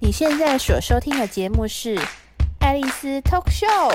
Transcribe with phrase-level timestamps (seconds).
[0.00, 1.96] 你现在所收听的节目是
[2.60, 3.90] 《爱丽丝 Talk Show》。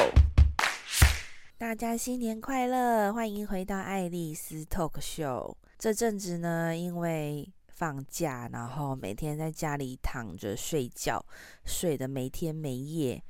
[1.57, 5.51] 大家新年快乐，欢迎回到《爱丽丝 Talk Show》。
[5.79, 11.25] 这阵子呢，因为放假，然后每天在家里躺着睡觉，
[11.63, 13.23] 睡得没天没夜，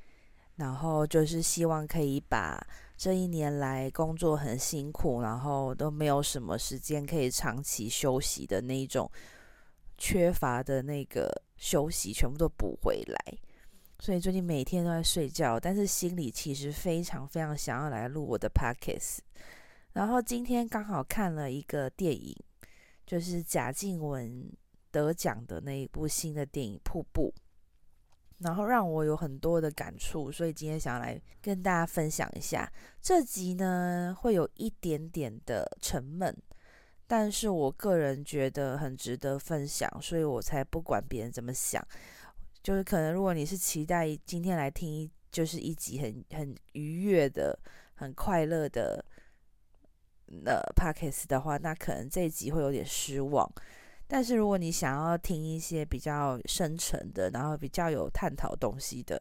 [0.56, 2.60] 然后就是希望可以把
[2.96, 9.08] 这一年来工作很辛苦，然后都没有什么时间可以长期休息的那种
[9.98, 11.30] 缺乏的那个。
[11.56, 13.38] 休息全部都补回来，
[14.00, 19.20] 所以最近每天都在睡觉，但是心里其实非常非常想要来录我的 podcast。
[19.92, 22.36] 然后今天刚好看了一个电影，
[23.06, 24.52] 就是贾静雯
[24.90, 27.32] 得奖的那一部新的电影《瀑布》，
[28.38, 32.70] 然后让我有很多的感触，所以今天想要来跟大家分享一下。
[33.00, 36.36] 这集呢会有一点点的沉闷。
[37.06, 41.86] 但是我个人觉得很值得分享，所以我才不管别人怎么想。
[42.62, 47.58] 就是可能如果你是期待今天来听一，就是一集很很愉悦的、
[47.94, 49.04] 很快乐的
[50.26, 53.46] 那 Podcast 的话，那可能这一集会有点失望。
[54.06, 59.20] 但是如果你想要听一些比较深沉的，然后比较有探讨东西的，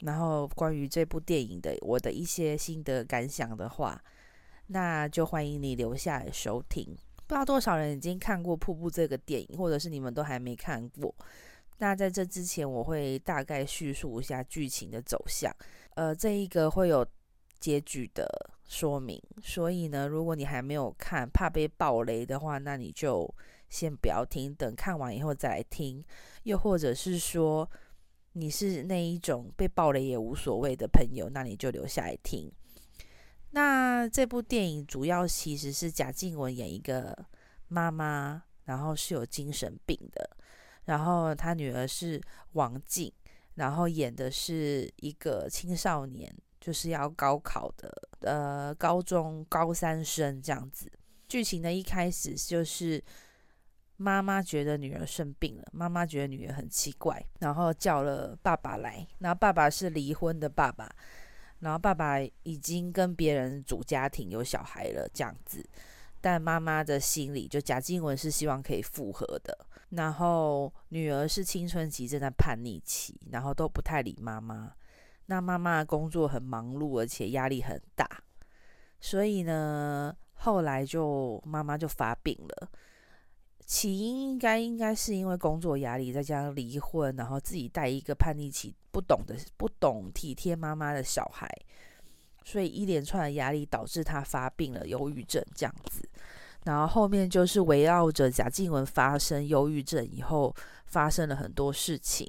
[0.00, 3.98] 然后关于这部电影的我的一些心得感想的话，
[4.66, 6.96] 那就欢迎你留下来收听。
[7.28, 11.14] 不知道多少人已经看过《瀑布》这个电影，或者是你们都还没看过。
[11.76, 15.54] 那在这之前，我会大概叙述一下剧情的走向。
[15.94, 17.06] 呃，这一个会有
[17.60, 18.26] 结局的
[18.66, 23.32] 说明，所以呢，如果你还没有看，怕被爆雷的话，那你就
[23.68, 26.02] 先不要听，等看完以后再来听。
[26.44, 27.70] 又或者是说，
[28.32, 32.50] 你是那一种被爆雷也无所谓的朋友，那你就留下来听。
[33.50, 37.16] 那这部电影主要其实是贾静雯演一个
[37.68, 40.36] 妈妈，然后是有精神病的，
[40.84, 42.20] 然后她女儿是
[42.52, 43.10] 王静，
[43.54, 50.92] 然后演的是一个青少年，就是要高考的，呃，高中高三生这样子。
[51.26, 53.02] 剧情的一开始就是
[53.96, 60.90] 妈妈觉得女儿生病了，妈妈觉得女儿很奇怪，然后叫了爸爸来，然后爸爸是离婚的爸爸。
[61.60, 65.64] 然后爸爸已经跟别人组家庭有小孩了，这样子，
[66.20, 69.66] 但妈妈的心里就贾静雯是希望可以复合的。
[69.90, 74.72] 然后女儿是青春期正在叛逆期，然后都不太理妈妈。
[75.26, 78.08] 那妈妈的工作很忙碌，而且压力很大，
[79.00, 82.70] 所以呢，后来就妈妈就发病了。
[83.68, 91.46] 起因应该应该是因为工作压力，再加上离婚，然后自己带一个叛逆期、不懂的、不懂体贴妈妈的小孩，
[92.46, 96.08] 所以一连串的压力导致他发病了，忧郁症这样子。
[96.64, 100.54] 然后后面就是围绕着贾静雯发生忧郁症以后，
[100.86, 102.26] 发生了很多事情。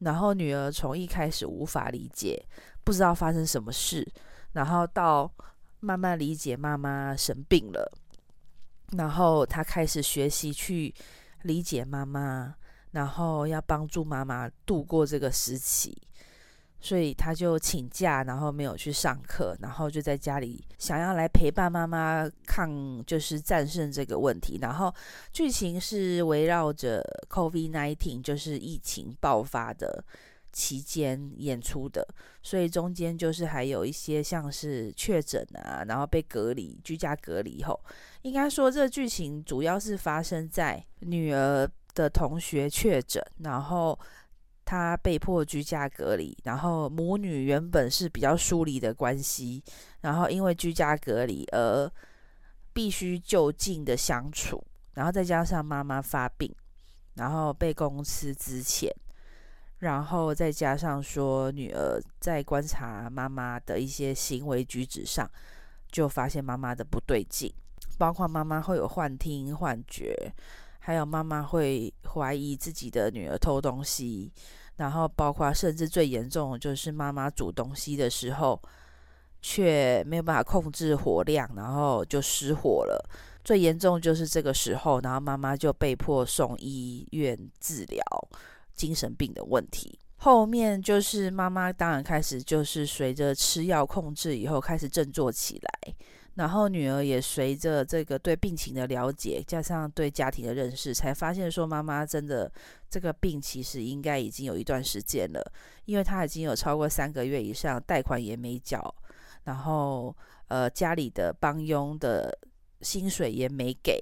[0.00, 2.46] 然后女儿从一开始无法理解，
[2.84, 4.06] 不知道发生什么事，
[4.52, 5.32] 然后到
[5.80, 7.90] 慢慢理解妈妈生病了。
[8.92, 10.94] 然后他开始学习去
[11.42, 12.54] 理解妈妈，
[12.92, 15.96] 然后要帮助妈妈度过这个时期，
[16.80, 24.58] 所以他就请假，然后没有去上课，然后就在家里想要来陪伴妈妈抗，就是战胜这个问题。
[24.62, 24.94] 然后
[25.32, 30.04] 剧情是围绕着 COVID-19，就是疫情爆发的
[30.56, 32.02] 期间演出的，
[32.42, 37.78] 所以中间就是还有一些像是确诊啊，然后被隔离、居家隔离后，
[38.22, 43.98] 应该说这剧情主要是发生在女儿的同学确诊，然后
[44.64, 49.62] 她被迫居家隔离，然后母女原本是比较疏离的关系，
[50.00, 51.86] 然后因为居家隔离而
[52.72, 56.50] 必须就近的相处，然后再加上妈妈发病，
[57.16, 58.90] 然后被公司支遣。
[59.80, 65.30] 然后再加上说，女儿在观察妈妈的一些行为举止上，
[65.92, 67.52] 就发现妈妈的不对劲，
[67.98, 70.32] 包括妈妈会有幻听、幻觉，
[70.78, 74.32] 还有妈妈会怀疑自己的女儿偷东西，
[74.76, 78.60] 然后包括甚至最严重的就是妈妈煮东西的时候，
[79.42, 83.10] 却没有办法控制火量，然后就失火了。
[83.44, 88.02] 最严重就是这个时候，然后妈妈就被迫送医院治疗。
[88.76, 95.94] 精神病的问题，后面就是妈妈当然开始就是随着吃药控制以后开始振作起来，
[96.34, 102.52] 然后女儿也随着这个对病情的了解，加上对家庭的认识，才发现说妈妈真的
[102.90, 105.42] 这个病其实应该已经有一段时间了，
[105.86, 108.94] 因为她已经有超过三个月以上贷款也没缴，
[109.44, 110.14] 然后
[110.48, 112.38] 呃家里的帮佣的
[112.82, 114.00] 薪水也没给。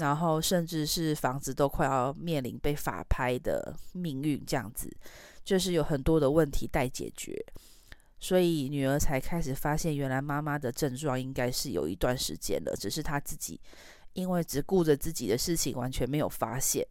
[0.00, 4.90] 然后甚至是房子都快要面临被法拍的命运，这样子，
[5.44, 7.40] 就是有很多的问题待解决，
[8.18, 13.60] 所以女儿才开始发现，原来妈妈的症状应该是有一段时间了，只是她自己
[14.14, 16.84] 因为只顾着自己的事情，完全没有发现，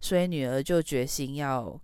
[0.00, 1.78] 所以女儿就决心要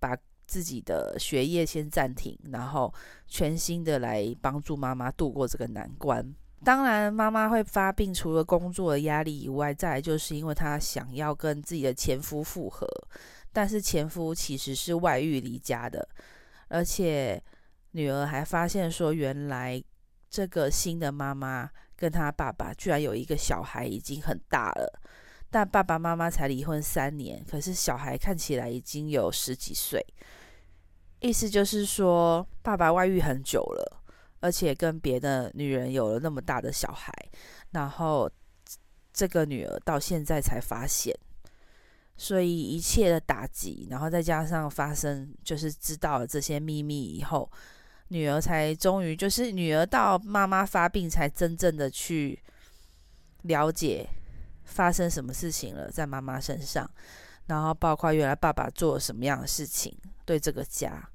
[0.00, 0.16] 把
[0.46, 2.92] 自己的学业先暂停，然后
[3.26, 6.34] 全心的来帮助妈妈度过这个难关。
[6.64, 12.86] 当然，妈妈会发病，除了工作的压力以外，再来就是因为她想要跟自己的前夫复合，
[13.52, 16.06] 但是前夫其实是外遇离家的，
[16.66, 17.40] 而且
[17.92, 19.82] 女儿还发现说，原来
[20.28, 25.00] 这个新的妈妈跟她爸爸居然有一个小孩，已经很大了，
[25.50, 30.04] 但爸爸妈妈才离婚三年，可是小孩看起来已经有十几岁，
[31.20, 33.97] 意思就是说，爸爸外遇很久了。
[34.40, 37.12] 而且跟别的女人有了那么大的小孩，
[37.72, 38.30] 然后
[39.12, 41.12] 这个女儿到现在才发现，
[42.16, 47.50] 所以一切的打击，然后再加上发生，就是知道了这些秘密以后，
[48.08, 52.40] 女儿才终于就是女儿到妈妈发病才真正的去
[53.42, 54.08] 了解
[54.64, 56.88] 发生什么事情了，在妈妈身上，
[57.46, 61.10] 然后包括原来爸爸做了什么样的事情对这个家。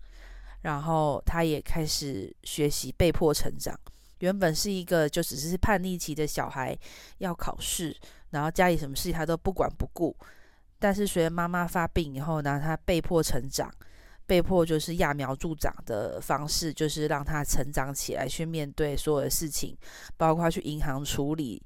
[0.64, 3.80] 然后他也开始学习，被迫成长。
[4.20, 6.78] 原本是一个就只是叛逆期的小孩，
[7.18, 7.96] 要考试，
[8.30, 10.16] 然后家里什么事情他都不管不顾。
[10.80, 13.70] 但是随着妈妈发病以后呢，他被迫成长，
[14.26, 19.78] 被迫就是揠苗助长的方式，就是让他成长起来，去面对所有的事情，
[20.16, 21.62] 包括去银行处理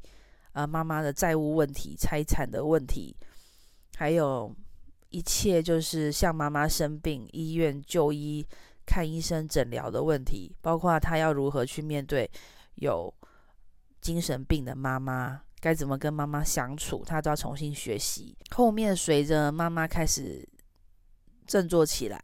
[0.54, 3.16] 呃妈妈的债务问题、财产的问题，
[3.96, 4.52] 还有
[5.10, 8.44] 一切就是像妈妈生病，医院就医。
[8.88, 12.28] 看医生诊疗的问题，包括他要如何去面对
[12.75, 13.13] 有
[14.00, 18.36] 精神病的妈妈，该怎么跟妈妈相处，他都要重新学习。
[18.51, 20.48] 后面随着妈妈开始
[21.45, 22.19] 振作起来，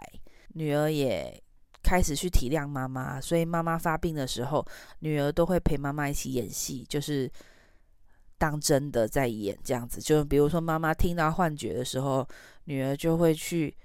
[0.53, 1.37] 女儿也
[1.83, 4.65] 开始去体谅妈妈，所以妈妈发病的时候，
[4.99, 7.29] 女儿都会陪妈妈一起演戏，就是
[8.37, 9.99] 当真的在演这样子。
[9.99, 12.25] 就比如说妈妈听到幻觉的时候，
[12.63, 13.75] 女儿就会去。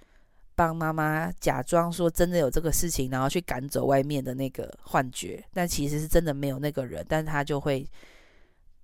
[0.58, 7.88] 帮妈妈假装说真的有这个事情，然后去赶走外面的那个幻觉，但其实是真的没有那个人，但他就会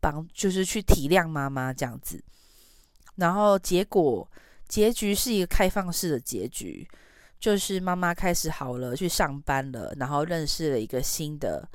[0.00, 2.23] 帮，就是去体谅妈妈这样子。
[3.17, 4.29] 然后结果
[4.69, 6.88] 结局是一个开放式的结局，
[7.41, 11.69] 就是妈妈开始好了，去上班了，然后认识了一个新的，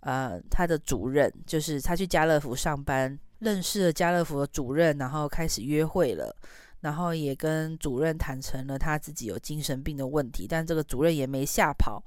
[0.00, 6.34] 呃，他的主任，就是他去家乐福上班，认识了家乐福的主任，然后开始约会了。
[6.82, 12.02] 然后也跟主任坦诚了他自己有精神病的问题，但这个主任也没吓跑。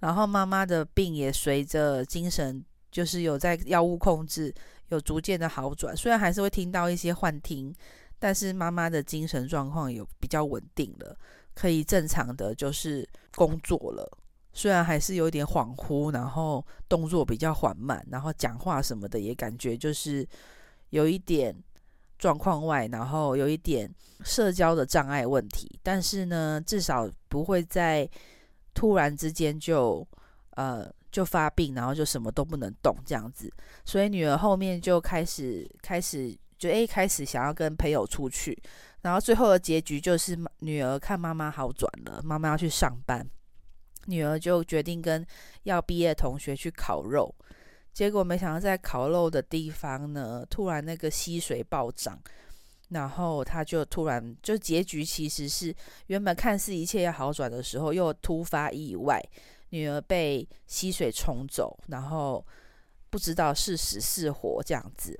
[0.00, 4.52] 然后妈妈的病也随着精神，就是有在药物控制，
[4.88, 5.96] 有逐渐的好转。
[5.96, 7.72] 虽然还是会听到一些幻听，
[8.18, 11.16] 但是妈妈的精神状况有比较稳定了，
[11.54, 14.10] 可以正常的就是工作了。
[14.52, 20.28] 虽然还是有点恍惚，然后动作比较缓慢，然后讲话什么的也感觉就是
[20.90, 21.54] 有一点。
[22.18, 23.90] 状况外，然后有一点
[24.24, 28.08] 社交的障碍问题，但是呢，至少不会在
[28.74, 30.06] 突然之间就
[30.50, 33.52] 呃就发病，然后就什么都不能动这样子。
[33.84, 38.56] 所以女儿后面就开始开始就诶开始想要跟朋友出去，
[39.02, 43.26] 然后最后的结局就是女儿看妈妈好转了，妈妈要去上班，
[44.06, 45.24] 女儿就决定跟
[45.64, 47.34] 要毕业同学去烤肉。
[47.96, 52.20] 结果没想到，在烤肉的地方呢，突然那个溪水暴涨，
[52.90, 55.74] 然后他就突然就结局其实是
[56.08, 59.18] 原本看似一切要好转的时候，又突发意外，
[59.70, 62.46] 女儿被溪水冲走，然后
[63.08, 65.18] 不知道是死是活这样子。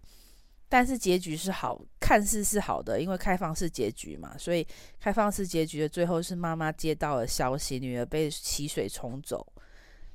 [0.69, 4.67] 但是结局是好，看似是好的，因为开放式结局嘛，所以
[5.01, 9.51] 开放式结局的最后是妈妈接到了消息，女儿被溪水冲走，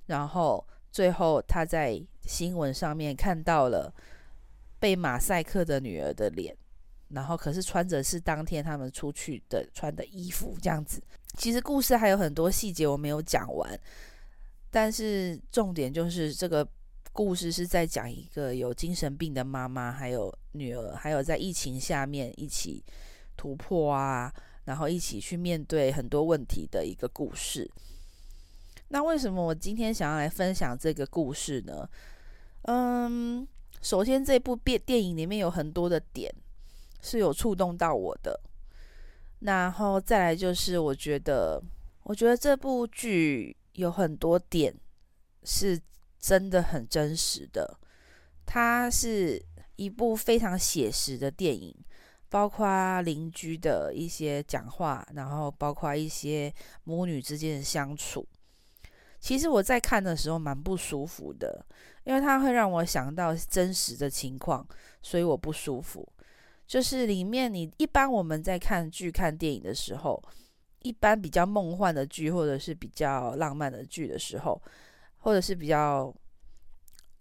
[0.06, 0.64] 然后。
[0.92, 3.94] 最后，他在新闻上面看到了
[4.80, 6.56] 被马赛克的女儿的脸，
[7.10, 11.02] 然后可是穿着是当天他们出去的穿的衣服，这样子。
[11.38, 13.80] 其实故事还有很多细节我没有讲完，
[14.70, 16.68] 但是重点就是这个
[17.14, 22.84] 故事是在讲一个有精神病的妈妈，还有女儿，还有在疫情下面一起
[23.38, 24.34] 突破啊，
[24.66, 27.72] 然后一起去面对很多问题的一个故事。
[28.94, 31.90] 那为什么我今天想要来分享这个故事呢？
[32.64, 33.48] 嗯，
[33.82, 36.30] 首先这部电电影里面有很多的点
[37.02, 38.38] 是有触动到我的，
[39.40, 41.64] 然后再来就是我觉得，
[42.04, 44.76] 我觉得这部剧有很多点
[45.46, 45.80] 是
[46.20, 47.80] 真的很真实的，
[48.46, 49.42] 它是
[49.78, 51.74] 一部非常写实的电影，
[52.28, 58.28] 包括邻居的一些讲话，然后包括一些母女之间的相处。
[59.22, 61.64] 其实我在看的时候蛮不舒服的，
[62.06, 64.68] 因为它会让我想到真实的情况，
[65.04, 66.06] 所以我不舒服。
[66.66, 70.22] 就是里面你一般我们在看剧、看电影的时候，
[70.82, 74.60] 一般比较梦幻的剧或者是比较浪漫的剧的时候，
[75.20, 76.12] 或者是比较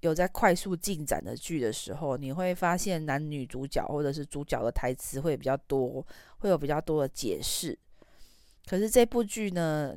[0.01, 6.05] 有在快速进展的剧的时候，你会发现男女主角或者是主角的台词会比较多，
[6.39, 7.79] 会有比较多的解释。
[8.67, 9.95] 可是这部剧呢，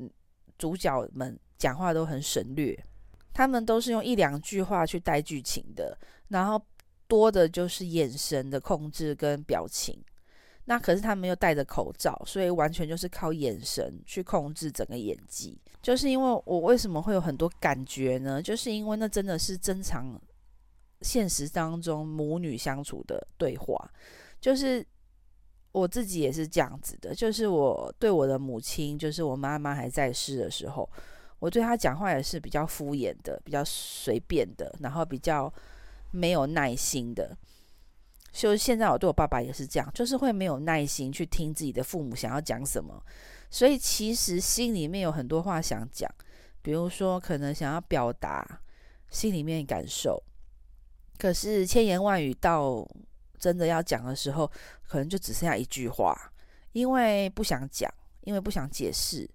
[0.57, 1.39] 主角们。
[1.63, 2.77] 讲话都很省略，
[3.32, 6.62] 他们都是用一两句话去带剧情的，然后
[7.08, 9.98] 多的就是眼神的控制跟表情。
[10.65, 15.58] 那可是他们又戴着口罩，所以完全就是靠眼神去控制整个演技。
[15.82, 18.41] 就是因为我为什么会有很多感觉呢？
[18.41, 20.22] 就是因为那真的是正常
[21.01, 23.89] 现实当中母女相处的对话，
[24.41, 24.86] 就是
[25.72, 27.15] 我自己也是这样子的。
[27.15, 30.89] 就是我对我的母亲，就是我妈妈还在世的时候。
[31.43, 35.53] 我对他讲话也是比较敷衍的，比较随便的，然后比较
[36.12, 37.38] 没有耐心的。
[38.31, 43.03] 就现在我对我爸爸也是这样，就是会没有耐心去听自己的父母想要讲什么，
[43.50, 46.09] 所以其实心里面有很多话想讲，
[46.62, 48.62] 比如说可能想要表达
[49.09, 50.23] 心里面感受，
[51.17, 52.88] 可是千言万语到
[53.38, 54.50] 真的要讲的时候，
[54.88, 56.17] 可能就只剩下一句话，
[56.71, 59.29] 因为不想讲，因为不想解释。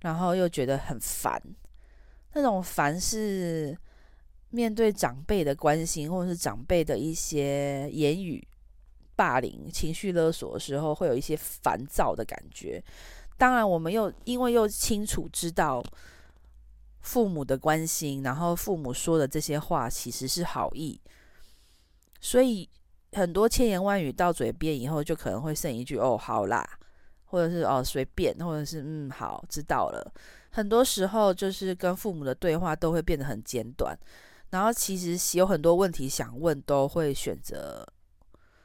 [0.00, 1.40] 然后又觉得很烦，
[2.32, 3.76] 那种烦是
[4.50, 8.46] 面对长辈的关心，或者是长辈的一些言语
[9.14, 12.82] 霸凌、情绪勒索的时候，会有一些烦躁的感觉。
[13.36, 15.82] 当然，我们又因为又清楚知道
[17.00, 21.00] 父母的关心，然后父母说的这些话其实是好意，
[22.20, 22.68] 所以
[23.12, 26.78] 很多千言万语到嘴边以后，就可能会剩一句“哦，好啦”。
[27.30, 30.12] 或者是哦随便，或者是嗯好知道了。
[30.50, 33.96] 很多时候就是跟父母的对话都会变得很简短，
[34.50, 37.86] 然后其实有很多问题想问，都会选择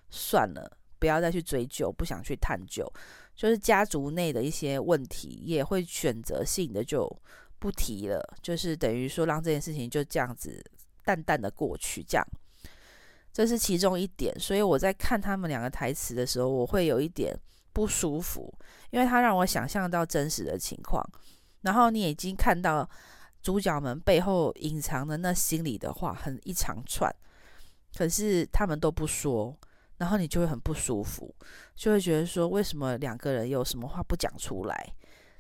[0.10, 2.92] 算了，不要再去追究，不想去探究。
[3.36, 7.08] 就是家族内的一些问题，也会选择性的就
[7.60, 10.64] 不提了，就是等于说让这件事情就这样子
[11.04, 12.26] 淡淡的过去，这样。
[13.32, 14.34] 这是其中一点。
[14.40, 17.38] 所以我在看他们两个台词的时候，我会有一点。
[17.76, 18.52] 不舒服，
[18.90, 21.06] 因为它让我想象到真实的情况，
[21.64, 22.90] 然后你已经看到
[23.42, 27.14] 主角们背后隐藏的那心里的话，很一长串，
[27.98, 29.54] 可是他们都不说，
[29.98, 31.36] 然后你就会很不舒服，
[31.76, 34.94] 就会觉得说，为什么两个人有什么话不讲出来？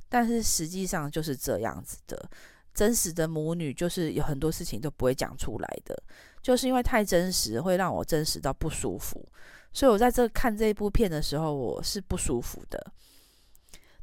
[0.10, 2.30] 但是实际上就是这样子的，
[2.74, 5.98] 真实的母女就是有很多事情都不会讲出来的，
[6.42, 9.26] 就是因为太真实，会让我真实到不舒服。
[9.76, 12.94] 所以我在这看这一部片的时候，我是不舒服的，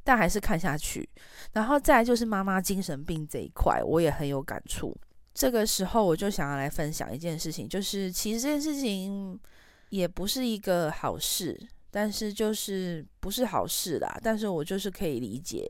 [0.04, 1.08] 但还是看下去。
[1.52, 4.94] 然后再来就是妈妈精神病这一块，我也很有感触。
[5.32, 9.40] 这个时候我就想要来分享一件事情，就是其实这件事情
[9.88, 11.58] 也不是一个好事，
[11.90, 14.20] 但是就是不是好事啦。
[14.22, 15.66] 但是我就是可以理解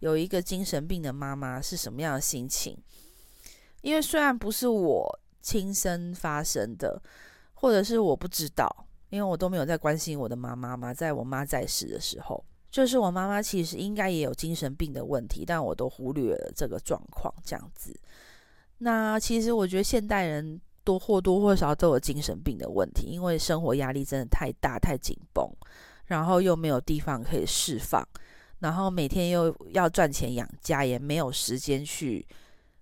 [0.00, 2.76] 有一个精神病的妈妈是什么样的心情，
[3.80, 7.02] 因为虽然不是我亲身发生的，
[7.54, 8.85] 或者是我不知道。
[9.08, 17.94] 因为我都没有在关心我的妈妈嘛，在我妈在世的时候，就是我妈妈其实应该也有精神病的问题，但我都忽略了这个状况，这样子。
[18.78, 25.48] 那其实我觉得现代人多或多或少都有精神病的问题，因为生活压力真的太大太紧绷，
[26.06, 28.06] 然后又没有地方可以释放，
[28.58, 32.26] 然后每天又要赚钱养家，也没有时间去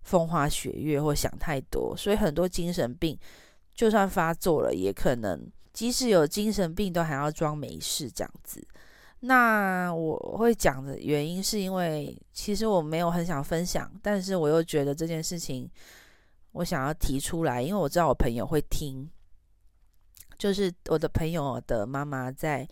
[0.02, 3.16] 风花雪月或想太多，所以很多精神病
[3.74, 5.46] 就算发作了，也可能。
[5.74, 8.64] 即使有精神病，都还要装没事这样子。
[9.20, 15.68] 那我会讲的原因，是因为其实我没有很想分享，但是我又觉得这件事情
[16.52, 19.10] 我想要提出来，因为我知道我朋友会听。
[20.38, 22.68] 就是我的朋友的妈妈在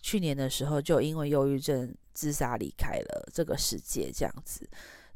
[0.00, 4.66] 去年的时候就因为忧郁症自杀离开了这个世界，这样子。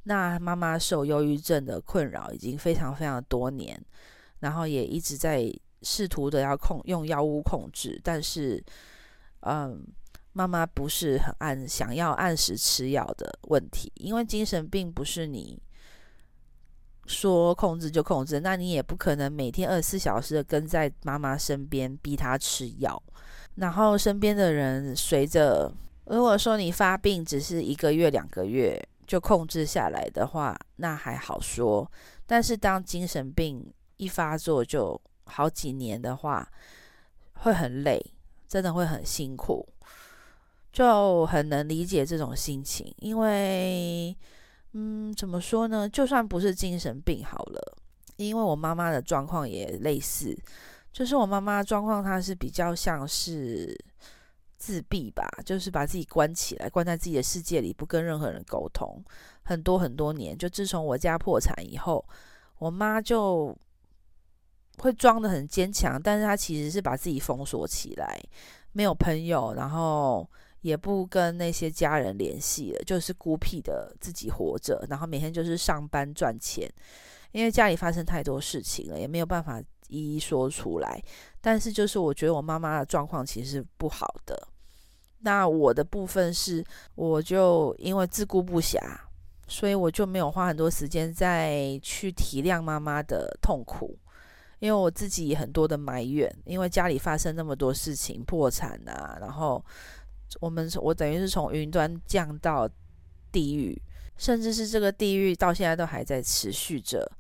[0.03, 3.81] 那妈妈受忧郁症的困扰已经非常非常多年，
[4.41, 5.51] 然后也一直在。
[5.83, 8.63] 试图的要控用药物控制，但是，
[9.41, 9.85] 嗯，
[10.33, 15.61] 妈妈不是很按想要按时吃药的问题，因为精神病不是你
[17.07, 23.03] 说控制就控制，那你也不可能每天二十四小时的跟在妈妈身边逼她吃药，
[23.57, 25.73] 然后身边的人随着，
[26.07, 31.91] 如果说你发病只是一个月两个月就控制下来的话，那还好说，
[32.25, 34.99] 但是当精神病一发作就
[35.33, 36.47] 好几年的话，
[37.35, 38.01] 会很累，
[38.47, 39.67] 真的会很辛苦，
[40.73, 42.95] 就很能理解这种心情。
[42.99, 44.17] 因为，
[44.73, 45.89] 嗯，怎么说呢？
[45.89, 47.79] 就算不是精神病好了，
[48.17, 50.39] 因为我妈妈的状况也类似，
[50.93, 53.77] 就是我妈妈状况，她是比较像是
[54.59, 59.03] 自闭吧，就是把自己关起来，关在自己的世界里，不跟任何人沟通，
[59.43, 60.37] 很多很多年。
[60.37, 62.05] 就自从我家破产以后，
[62.59, 63.57] 我妈就。
[64.83, 68.21] 会装得很坚强，但是他其实是把自己封锁起来，
[68.73, 70.29] 没有朋友，然后
[70.63, 76.69] 也不跟那些家人联系了，就是孤僻的自己活着，然后每天就是上班赚钱，
[77.31, 81.01] 因为家里发生太多事情了，也没有办法一一说出来。
[81.41, 84.49] 但是就是我觉得我妈妈的状况其实是不好的。
[85.21, 86.65] 那我的部分是，
[86.97, 88.81] 我就因为自顾不暇，
[89.47, 93.97] 所以我就没有花很多时间再去体谅妈妈的痛苦。
[94.63, 99.63] 因为我自己很多的埋怨，因为家里发生那么多事情，破产啊，然后
[100.41, 102.71] 我们我等于是从云端降到
[103.33, 103.77] 地狱，
[104.17, 107.11] 甚至是这个地狱到现在都还在持续着，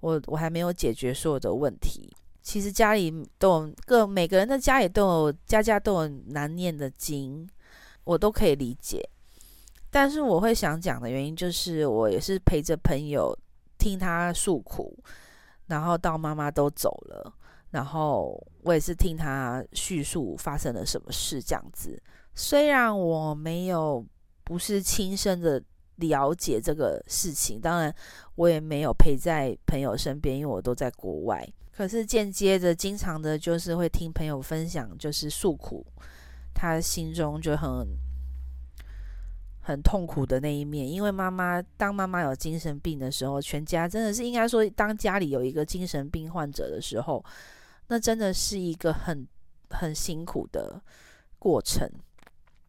[0.00, 2.12] 我我还没有解决所有的问题。
[2.42, 7.48] 其实家里都有各每个人的家里都有家家都有难念的经，
[8.02, 9.08] 我都可以理解。
[9.88, 13.38] 但是我会想讲的原因就是，我也是陪着朋友
[13.78, 14.98] 听他诉苦。
[15.68, 17.32] 然后到妈妈都走了，
[17.70, 22.02] 然后我也是听他叙述发生了什么事这样子。
[22.34, 24.04] 虽然我没有
[24.44, 25.62] 不是亲身的
[25.96, 27.94] 了解这个事情，当然
[28.34, 31.48] 我也没有陪在朋友身边，因为我都在国外。
[31.70, 35.86] 可是间接的，经常的就是会听朋友分享，就是诉苦，
[36.54, 37.86] 他心中就很。
[39.68, 47.22] 很痛苦的那一面，因为妈妈当妈妈有精神病的时候，全家真的是应该说，当家里有一个精神病患者的时候，
[47.88, 49.28] 那真的是一个很
[49.68, 50.80] 很辛苦的
[51.38, 51.86] 过程。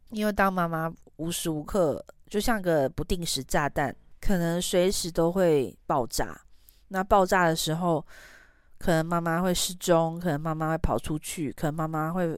[0.09, 6.37] 因为当妈妈无时无刻就像个不定时炸弹，可能随时都会爆炸。
[6.89, 8.05] 那爆炸的时候，
[8.77, 12.37] 可能妈妈会失踪，可能妈妈会跑出去，可能妈妈会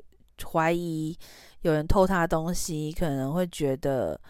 [0.51, 1.17] 怀疑
[1.61, 4.21] 有人偷她东西，可能会觉得。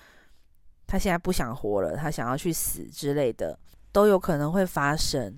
[0.92, 3.58] 他现在不想活了，他想要去死之类的，
[3.94, 5.34] 都有可能会发生。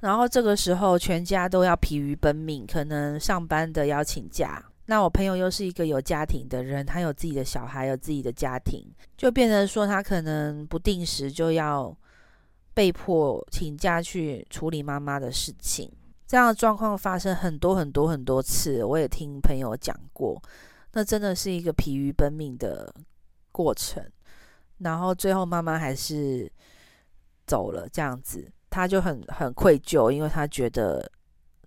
[0.00, 4.60] 然后这个时候，全家都要疲于奔命，可能上班的要请假。
[4.86, 8.84] 那我朋友又是一个有家庭的人，他有自己的小孩，有自己的家庭，
[9.16, 11.96] 就变成说他可能不定时就要
[12.74, 15.88] 被迫请假去处理妈妈的事情。
[16.26, 20.42] 这样的状况发生很多很多很多次，我也听朋友讲过。
[20.94, 22.92] 那真的是一个疲于奔命的
[23.52, 24.04] 过程。
[24.78, 26.50] 然后最后妈妈还是
[27.46, 31.10] 走了，这样子，他就很很愧疚，因为他觉得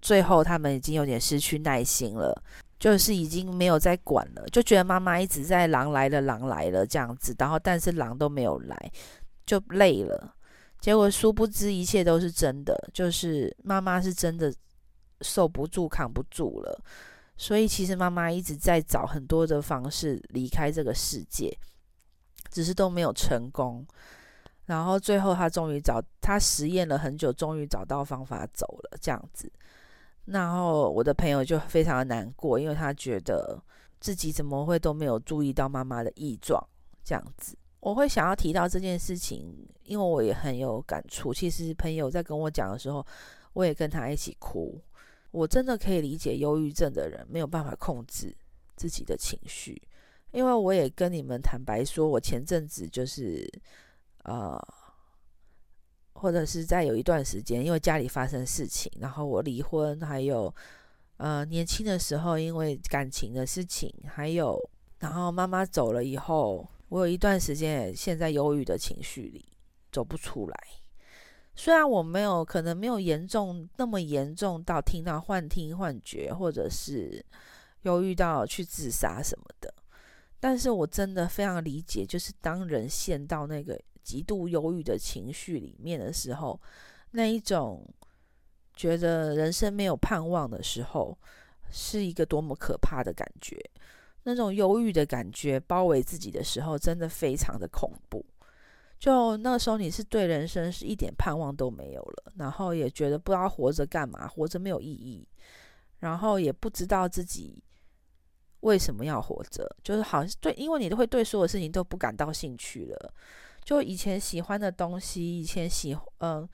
[0.01, 2.39] 最后他们已经有点失去耐心了，
[2.79, 8.91] 就是已经没有再管了，就觉得妈妈一直在狼来了，狼来了这样子，然后但是狼都没有来，
[9.45, 10.35] 就累了。
[10.79, 14.53] 结果殊不知一切都是真的，就是妈妈是真的
[15.21, 16.81] 受不住、扛不住了，
[17.35, 21.57] 所以其实妈妈一直在找很多的方式离开这个世界。
[22.49, 23.85] 只是都没有成功，
[24.65, 29.51] 然后最后他终于找他实验了很久，终于找到方法走了这样子。
[30.25, 33.59] 然后我的朋友就非常的难过，因为他觉得
[33.99, 36.63] 自己怎么会都没有注意到妈妈的异状
[37.03, 37.57] 这样子。
[37.79, 41.33] 我会想要提到这件事情，因为我也很有感触。
[41.33, 43.03] 其实朋友在跟我讲的时候，
[43.53, 44.79] 我也跟他一起哭。
[45.31, 48.35] 我真的可以理解忧郁症的人没有办法控制
[48.75, 49.81] 自己的情绪。
[50.31, 53.49] 因为我也跟你们坦白说，我前阵子就是，
[54.23, 54.59] 呃，
[56.13, 60.53] 或者是在有一段时间，因为家里发生事情，然后我离婚，还有
[61.17, 64.59] 呃年轻的时候因为感情的事情，还有
[64.99, 69.45] 然后妈妈走了以后，我有一段时间也陷在忧郁的情绪里
[69.91, 70.57] 走不出来。
[71.55, 77.25] 虽然我没有可能没有严重那么严重到听到幻听幻觉，或者是
[77.81, 79.73] 忧郁到去自杀什么的。
[80.39, 86.59] 但是我真的非常理解，就是当人陷到那个极度忧郁的情绪里面的时候，
[87.11, 87.85] 那一种
[88.73, 91.17] 觉得人生没有盼望的时候，
[91.69, 93.57] 是一个多么可怕的感觉。
[94.23, 98.25] 那种忧郁的感觉包围自己的时候，真的非常的恐怖。
[98.97, 105.27] 就那时候，你是对人生是一点盼望都没有了，然后也觉得不知道活着干嘛，活着没有意义，
[105.99, 107.61] 然后也不知道自己。
[108.61, 109.69] 为什么要活着？
[109.83, 113.13] 就是好像对，因为你都会对所有事情都不感到兴趣了。
[113.63, 116.47] 就以前喜欢的东西，以前喜嗯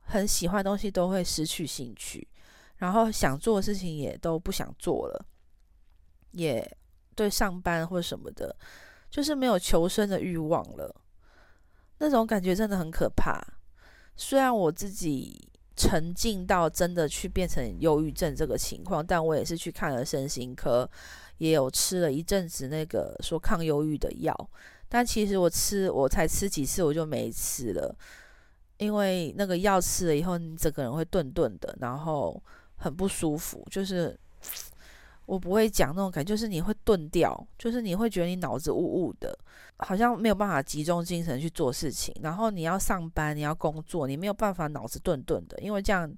[0.00, 2.26] 很喜欢的东西都会失去兴趣，
[2.76, 5.26] 然后想做的事情也都不想做了。
[6.32, 6.76] 也
[7.14, 8.54] 对上班或什么的，
[9.08, 10.94] 就是没有求生的欲望了。
[11.98, 13.40] 那种感觉真的很可怕。
[14.16, 20.88] 虽然我自己沉浸到真的去变成忧郁症这个情况，但我也是去看了身心科，
[21.40, 24.34] 也有吃了一阵子那个说抗忧郁的药。
[24.88, 27.94] 但其实我吃我才吃几次我就没吃了，
[28.78, 32.42] 因为那个药吃了以后，你整个人会顿顿的，然后
[32.76, 34.16] 很不舒服，就是。
[35.26, 39.32] 我不会讲那种感觉，就是你会顿掉，就是你会觉得你脑子雾雾的，
[39.76, 42.12] 好像没有办法集中精神去做事情。
[42.20, 46.12] 然后你要上班，你要工作，你没有办法脑子顿顿的，因为这样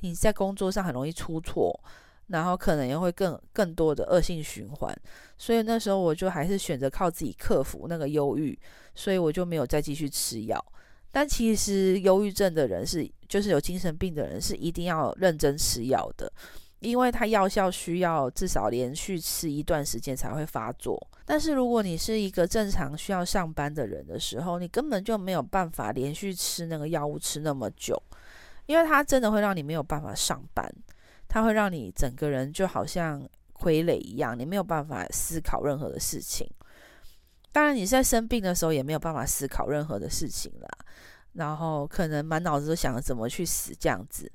[0.00, 1.78] 你在工作上很容易出错，
[2.28, 4.96] 然后可能也会更更多的恶性循环。
[5.36, 8.58] 所以那时候我就还是选择靠自己克服那个忧郁，
[8.94, 10.64] 所以我就没有再继续吃药。
[11.10, 16.32] 但其实忧郁症的人是，就是有精神病的人是一定要认真吃药的。
[16.80, 27.96] 因为它药效需要至少连续吃一段时间才会发作，但是如果你是一个正常需要上班的人的时候，你根本就没有办法连续吃那个药物吃那么久，
[28.66, 30.70] 因为它真的会让你没有办法上班，
[31.34, 33.20] 它会让你整个人就好像
[33.54, 36.48] 傀儡一样，你没有办法思考任何的事情。
[37.50, 40.68] 当然，你在生病的时候也没有办法思考任何的事情啦，
[41.32, 44.30] 然后可能满脑子都想着怎么去死，这样子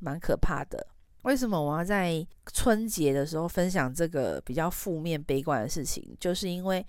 [0.00, 0.84] 蛮可怕的。
[1.22, 6.16] 为什么我要在春节的时候分享这个比较负面、悲观的事情？
[6.18, 6.84] 就是因为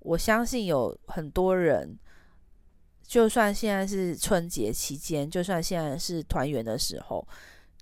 [0.00, 1.96] 我相信有很多人，
[3.04, 7.24] 就算现在是春节期间，就算现在是团圆的时候，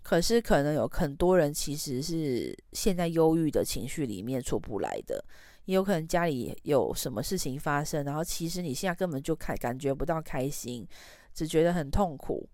[0.03, 5.23] 可是可能有很多人其实是现在忧郁的情绪里面出不来的，
[5.67, 10.87] 也有可能家里有什么事情发生，然后其实你现在根本就开感觉不到开心，
[11.35, 12.49] 只觉得很痛苦，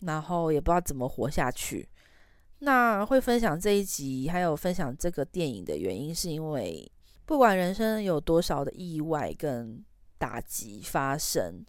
[0.00, 1.88] 然后也不知道怎么活下去。
[2.60, 6.90] 那会分享这一集，还有分享这个电影的原因，是因为
[7.26, 9.84] 不管人生有多少的意外跟
[10.16, 11.62] 打击发生，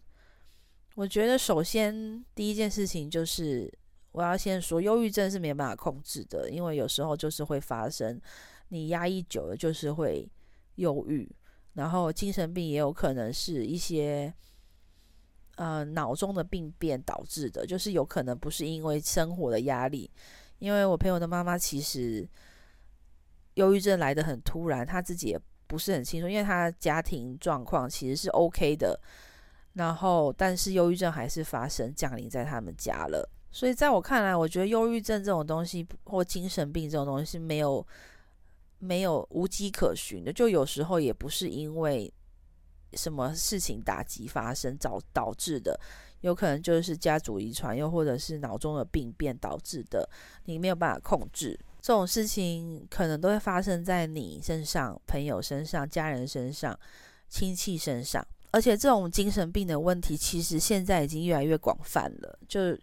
[0.94, 3.70] 我觉得首先第一件事情就是
[4.18, 8.20] 我要先说，忧郁症是没办法控制的，因为有时候就是会发生，
[8.70, 10.28] 你压抑久了就是会
[10.74, 11.30] 忧郁，
[11.74, 14.34] 然后精神病也有可能是一些
[15.54, 20.10] 呃脑中的病变导致的，就是有可能不是因为生活的压力。
[20.58, 22.28] 因为我朋友的妈妈其实
[23.54, 29.00] 忧郁症来得很突然，她自己也不是很清楚，因为她家庭状况其实是 OK 的，
[29.74, 33.30] 然后但是忧郁症还是发生降临在他们家了。
[33.50, 37.86] 所以在我看来，我觉得忧郁症这种东西或精神病这种东西没有
[38.78, 42.12] 没有无迹可寻的，就有时候也不是因为
[42.92, 45.78] 什么事情打击发生导导致的。
[46.22, 50.08] 有可能就是家族遗传，又或者是脑中的病变导致的，
[50.46, 51.56] 你没有办法控制。
[51.80, 56.76] 这种事情可能都会发生在你身上、朋友身上、家人身上、
[57.28, 58.26] 亲戚身上。
[58.50, 62.38] 而且这种精神病的问题，其实现在已经越来越广泛了。
[62.48, 62.76] 就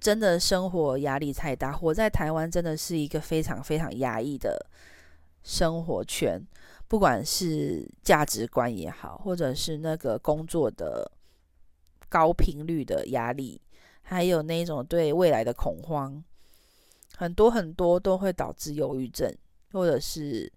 [0.00, 4.66] 真的生活压力太大，活在台湾真的是一个非常非常压抑的
[5.44, 6.40] 生活圈，
[6.88, 11.10] 不管是价值观也好，或者是那个工作的。
[12.12, 13.62] 高频率的压力，
[14.02, 16.20] 还有那种对未来的恐慌，
[17.16, 19.32] 很多很多都会导致忧郁症，
[19.70, 20.52] 或者是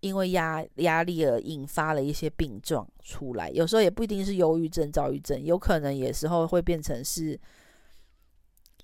[0.00, 3.50] 因为压压力而引发了一些病状出来。
[3.50, 7.38] 有时候也不一定是忧郁症、躁郁症，有可能有时候会变成是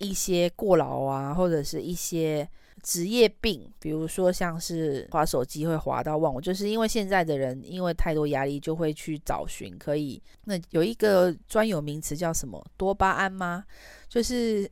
[0.01, 2.47] 一些过劳啊，或者是一些。
[2.83, 10.19] 职业病，比如说像是滑手机会滑到忘我，就是因为现在的人因为太多压力，就会去找寻可以。
[10.45, 12.59] 那有一个专有名词叫什么？
[12.77, 13.63] 多巴胺吗？
[14.09, 14.67] 就是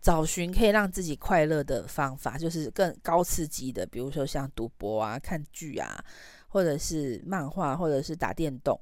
[0.00, 6.04] 找寻可以让自己快乐的方法，就是更高刺激的，比如说像赌博啊、看剧啊，
[6.48, 8.76] 或者是漫画，或者是打电动，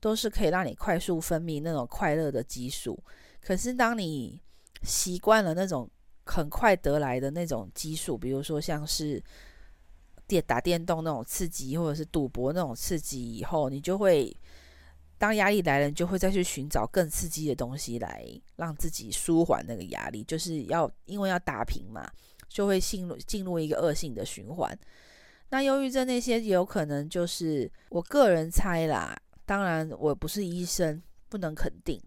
[0.00, 3.02] 都是可以让你快速分泌那种快乐的激素。
[3.40, 4.38] 可是当你
[4.82, 5.90] 习惯了那种。
[6.24, 9.20] 很快得来的那种激素，比如说像是
[10.24, 14.34] 电打电动那种刺激，或者是赌博那种刺激，以后你就会
[15.18, 22.08] 当压力来了，你就会再去寻找更刺激的东西来让自己舒缓那个压力，就是要因为要打平嘛，
[22.48, 24.78] 就会进入进入一个恶性的循环。
[25.48, 32.00] 那忧郁症那些有可能就是我个人猜啦，当然我不是医生，不能肯定，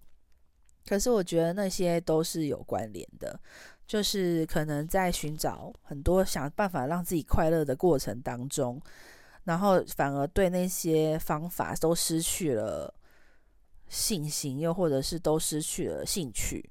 [0.85, 3.39] 可是我觉得那些都是有关联的。
[3.87, 8.81] 就是可能在寻找很多想办法让自己快乐的过程当中，
[9.43, 12.91] 然后反而对那些方法都失去了
[13.87, 16.67] 信心，又或者是都失去了兴趣。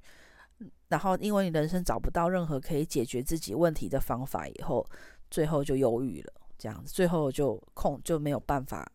[0.88, 4.84] 然后因为你人生找不到任何可以解决自己问题的方法，以后
[5.30, 6.32] 最后就忧郁了。
[6.58, 8.90] 这样子，最后就控就没有办法，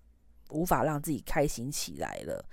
[0.50, 2.44] 无法让自己开心起来了。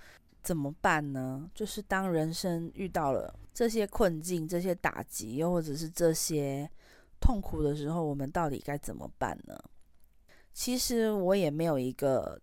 [0.46, 1.50] 怎么办呢？
[1.52, 6.70] 就是当人生遇到了这些困境、这些打击，又或者是这些
[7.18, 9.58] 痛苦的时候，我们到底该怎么办呢？
[10.54, 12.40] 其实我也没有一个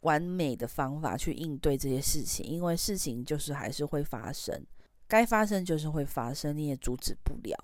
[0.00, 4.62] 完美的方法去应对这些事情，因为事情就是还是会发生，
[5.08, 7.56] 该发生就是会发生，你也阻止不了。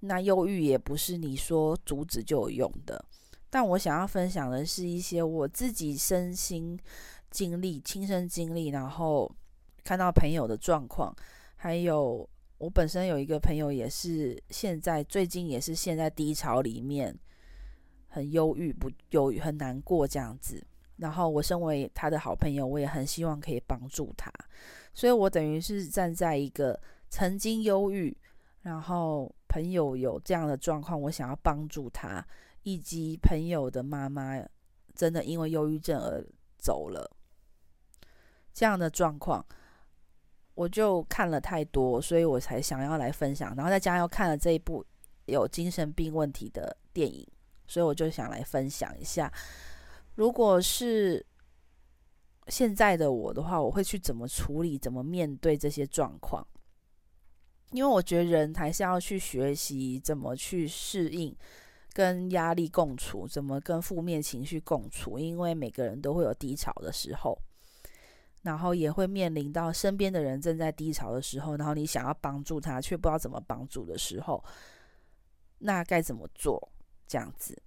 [0.00, 3.04] 那忧郁也不是你说阻止就有用的。
[3.50, 6.76] 但我想要分享的是一些我自己身心。
[7.30, 9.30] 经历亲身经历，然后
[9.84, 11.14] 看到朋友的状况，
[11.56, 17.16] 还有我本身有一个朋友也是现在最近也是陷在低潮里面，
[18.08, 20.66] 很忧郁不忧郁很难过这样子。
[20.96, 24.32] 然后我身为他的好朋友，我也很希望可以帮助他，
[24.92, 28.16] 所以我等于是站在一个曾经忧郁，
[28.62, 32.26] 然后朋友有这样的状况，我想要帮助他，
[32.64, 34.44] 以及朋友的妈妈
[34.92, 36.20] 真的因为忧郁症而
[36.58, 37.08] 走了。
[38.58, 39.46] 这样的状况，
[40.54, 43.54] 我就看了太多，所以我才想要来分享。
[43.54, 44.84] 然后再加上又看了这一部
[45.26, 47.24] 有精神病问题的电影，
[47.68, 49.32] 所以我就想来分享一下。
[50.16, 51.24] 如果是
[52.48, 56.44] 现在的我的话，我会去怎么处理、怎么面对这些状况？
[57.70, 61.32] 因为我觉得人还是要去学习怎么去适应
[61.92, 65.16] 跟压力共处，怎么跟负面情绪共处。
[65.16, 67.40] 因为每个人都会有低潮的时候。
[68.42, 74.42] 然后也会面临到身边的人正在低潮的时候，然后你想要帮助他，却不知道怎么帮助的时候，
[75.58, 76.70] 那该怎么做？
[77.06, 77.60] 这样子。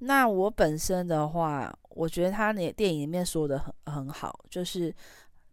[0.00, 4.94] 那我本身的话，我觉得他那电影里面说的很很好，就是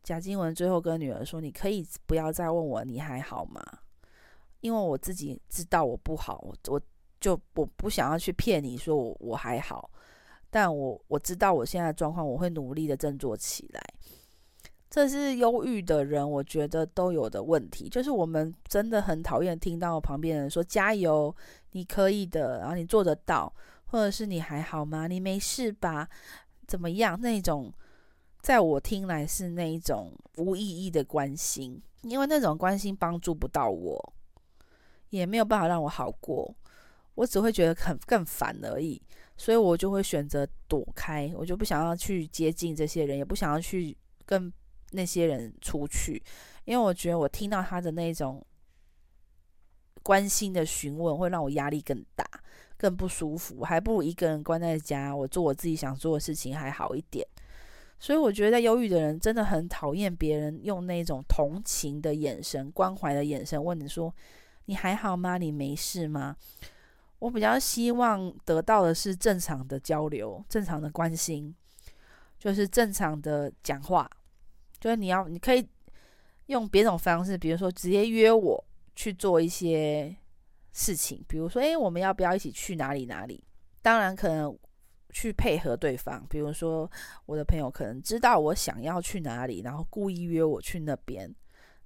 [0.03, 3.63] 贾静雯最后跟女儿说：“你可以不要再问我你还好吗？
[4.59, 6.81] 因为我自己知道我不好，我我
[7.19, 9.89] 就我不想要去骗你说我我还好，
[10.49, 13.81] 但我我知道我现在的状况，我会努力的振作起来。”
[14.95, 21.35] 这是忧郁的人，我觉得都有的问题，就是我们真的很讨厌听到旁边人说“加油，
[21.71, 23.53] 你可以的”，然后你做得到，
[23.87, 25.05] 或者是“你还好吗？
[25.05, 26.07] 你没事吧？
[26.65, 27.73] 怎么样？”那种，
[28.41, 34.13] 在我听来是那一种无意义的关心，因为那种关心帮助不到我，
[35.09, 36.55] 也没有办法让我好过，
[37.15, 39.01] 我只会觉得很更烦而已，
[39.35, 43.93] 所以我就会选择躲开，我就不想要去接近这些人，也不想要去
[44.25, 44.49] 跟。
[44.95, 46.23] 那些人出去，
[46.63, 48.43] 因为我觉得我听到他的那种
[50.01, 52.25] 关心的询问，会让我压力更大，
[52.77, 57.27] 更不舒服，还不如一个人关在家，我做我自己想做的事情还好一点。
[57.97, 64.13] 所以我觉得，忧郁的人真的很讨厌别人用那种同情的眼神、关怀的眼神问你说
[64.65, 65.37] ：“你还好吗？
[65.37, 66.35] 你没事吗？”
[67.19, 71.55] 我比较希望得到的是正常的交流、正常的关心，
[72.37, 74.07] 就是正常的讲话。
[74.85, 75.67] 就是你要，你可以
[76.45, 78.63] 用别种方式，比如说直接约我
[78.95, 80.15] 去做一些
[80.73, 83.43] 事情，比如说，诶，我们要不要一起去哪里哪里？
[83.81, 84.55] 当然可能
[85.09, 86.87] 去配合对方，比如说
[87.25, 91.33] 我的朋友可能知道我想要去哪里，然后故意约我去那边，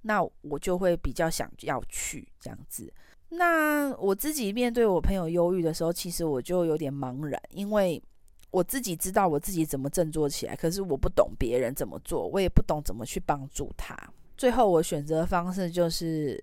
[0.02, 2.92] 那我就会比较想要去这样子。
[3.30, 8.02] 那我自己面对我朋友忧郁的时候，其实我就有点茫然，因为。
[8.50, 13.96] 我自己知道我自己怎么振作起来，可是我不懂别人怎么做，我也不懂怎么去帮助他。
[14.36, 16.42] 最后我选择的方式就是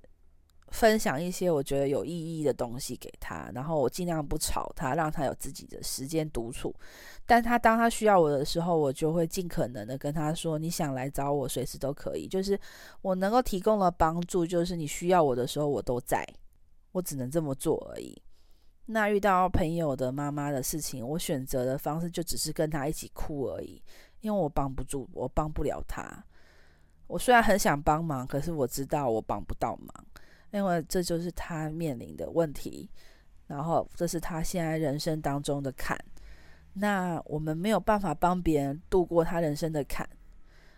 [0.69, 6.73] 分享一些我觉得有意义的东西给他，然后我尽量不吵他，让他有自己的时间独处。
[7.25, 12.57] 但他当他需要我的时候，我就会尽可能的跟他说：“你想来找我，随时都可以。”就是
[13.01, 16.25] 我能够提供的帮助，就是你需要我的时候，我都在。
[16.93, 18.15] 我只能这么做而已。
[18.89, 23.81] 那遇到朋友的妈妈的事情，我选择的方式就只是跟她一起哭而已，
[24.21, 26.23] 因为我帮不住，我帮不了她。
[27.07, 30.05] 我虽然很想帮忙，可是我知道我帮不到忙，
[30.51, 32.89] 因为这就是她面临的问题，
[33.47, 35.97] 然后这是她现在人生当中的坎。
[36.73, 40.07] 那我们没有办法帮别人度过他人生的坎，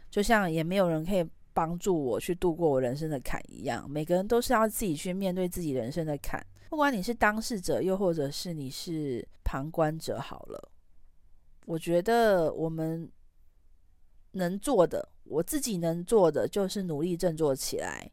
[0.10, 6.44] 就像也没有人可以帮助我去度过我人生的坎一样，每个人都是要自己去面对自己人生的坎。
[6.70, 10.72] 不管你是当事者，又或者是你是旁观者，好了，
[11.66, 13.12] 我觉得我们
[14.34, 18.10] 能做的，我自己能做的，就是努力振作起来，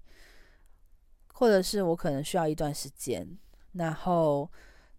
[1.35, 3.29] 或者是我可能需要一段时间，
[3.73, 4.51] 然后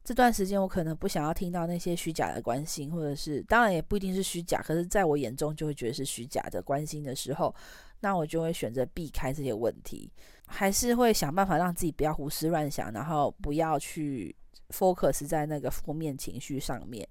[0.04, 7.54] 这段时间我可能不想要听到那些虚假的关心，或者是当然也不一定是虚假，可是在我眼中就会觉得是虚假的关心的时候，
[8.02, 10.12] 那我就会选择避开这些问题。
[10.47, 14.36] 还是会想办法让自己不要胡思乱想，然后不要去
[14.69, 17.07] focus 在那个负面情绪上面。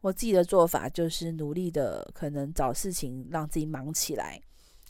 [0.00, 4.40] 我自己的做法就是努力的，可能找事情让自己忙起来，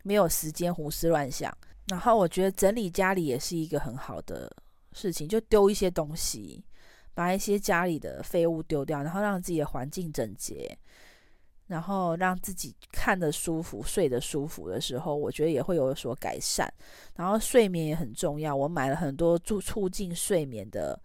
[0.02, 1.56] 没有时间胡思乱想。
[1.88, 4.50] 然后我觉得整理家里也是一个很好的
[4.92, 6.64] 事情，就丢一些东西，
[7.12, 10.78] 把一些家里的废物丢掉，然后让自己的环境整洁，
[11.70, 16.70] 然后让自己看得舒服、睡得舒服的时候，我觉得也会有所改善。
[17.16, 21.00] 然后睡眠也很重要，我买了很多助促进睡眠的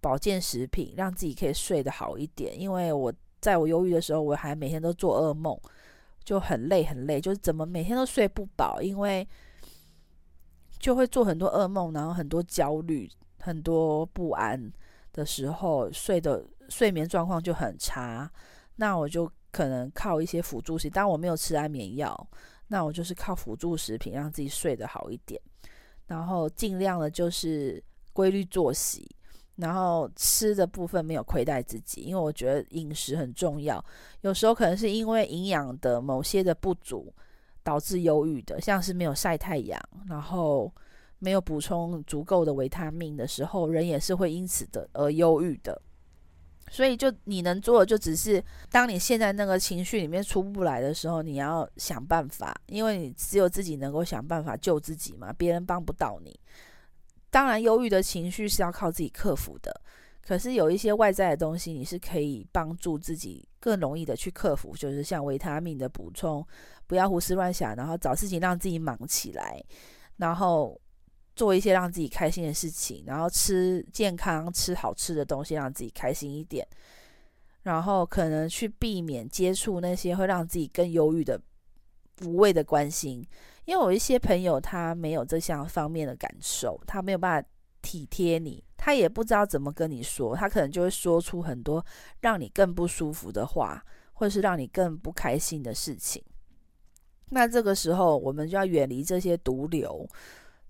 [0.00, 2.58] 保健食品，让自己可以睡得好一点。
[2.58, 5.56] 因为我在我忧郁的时候，我还每天都做噩梦，
[6.24, 9.28] 就很累很累，就是怎么每天都睡不饱，因为。
[10.80, 14.72] 就会做很多噩梦，然后很多焦虑、很多不安
[15.12, 18.30] 的时候，睡的睡眠状况就很差。
[18.76, 22.28] 那我就可能靠一些辅助食品，当我没有吃安眠药，
[22.66, 25.40] 那我就是靠辅助食品让自己睡得好一点。
[26.06, 27.82] 然后尽量的就是
[28.12, 29.08] 规律作息，
[29.56, 33.84] 然后吃的部分没有亏待自己，因为我觉得饮食很重要。
[34.22, 37.12] 有时候可能是因为营养的某些的不足。
[37.64, 40.72] 导致忧郁的，像是没有晒太阳，然后
[41.18, 45.78] 没有补充足够的维他命的时候，人也是会因此的而忧郁的。
[46.70, 56.38] 所以，就你能做的，就只是当你现在那个情绪里面出不来的时候，你要想办法，因为你只有自己能够想办法救自己嘛，别人帮不到你。
[57.30, 59.80] 当然，忧郁的情绪是要靠自己克服的。
[60.20, 66.46] 可是有一些外在的东西，你是可以帮助自己更容易的去克服，就是像维他命的补充，
[66.86, 69.58] 不要胡思乱想，然后找事情让自己忙起来，
[70.18, 70.78] 然后
[71.38, 76.66] 做一些让自己开心的事情，然后吃健康、吃好吃的东西，让自己开心一点，
[77.62, 81.40] 然后可能去避免接触那些会让自己更忧郁的
[82.22, 83.24] 无谓的关心，
[83.66, 87.48] 因为有一些朋友他没有这项方面的感受，他没有办法
[87.80, 88.64] 体贴你。
[88.76, 91.84] 他也不知道怎么跟你说，他可能就会说出很多
[92.20, 96.20] 让你更不舒服的话，或者是让你更不开心的事情。
[97.30, 100.04] 那这个时候，我们就要远离这些毒瘤。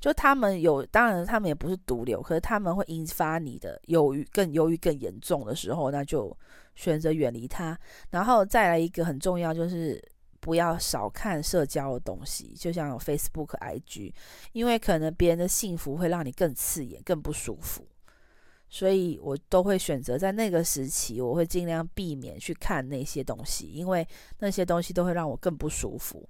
[0.01, 6.37] 就他们有，当然他们也不是毒瘤，可是他们会引发你的忧郁，更忧郁更严重的时候，那就
[6.75, 7.79] 选择远离他。
[8.11, 10.03] 然后再来一个很重要，就是。
[10.41, 14.15] 不要少看社交的东西，就像 Facebook、IG，
[14.53, 17.85] 因为可能别人的幸福会让你更刺眼、更不舒服，
[18.69, 24.07] 所以我都会选择在那个时期，我会尽量避免去看那些东西，因为
[24.39, 26.27] 那些东西都会让我更不舒服。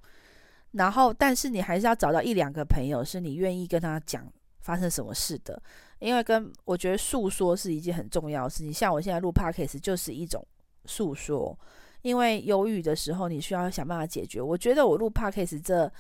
[0.72, 4.26] 然后，但是你还是要找到一两个朋友，是你愿意跟他讲
[4.60, 5.60] 发生什么事的，
[5.98, 8.72] 因为跟我觉得诉说是一件很重要的事情。
[8.72, 10.46] 像我现在录 Podcast 就是一种
[10.84, 11.58] 诉说。
[12.02, 14.40] 因为忧郁的时候，你需要想办法解决。
[14.40, 15.92] 我觉得我录 Podcast 这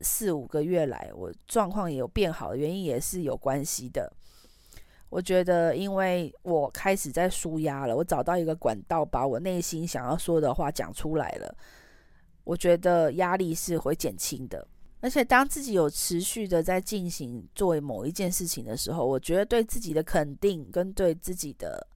[0.00, 4.12] 四五个月来，我状况也有变好的原因，也是有关系的。
[5.08, 11.56] 我觉得，因为我开始在舒压了，我找到一个管道，把我内心想要说的话讲出来了。
[12.44, 14.66] 我觉得压力是会减轻的，
[15.00, 21.86] 而且当自己有持续的在进行做某一件事情的时候，我觉得对自己的肯定跟对自己的。